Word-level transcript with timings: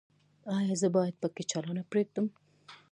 ایا 0.57 0.73
زه 0.81 0.87
باید 0.95 1.15
پکۍ 1.21 1.43
چالانه 1.51 1.83
پریږدم؟ 1.91 2.25